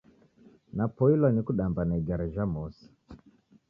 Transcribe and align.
Napoilwa 0.73 1.29
ni 1.31 1.41
kudamba 1.45 1.81
na 1.85 1.95
igare 1.99 2.25
jha 2.33 2.45
mosi 2.53 2.87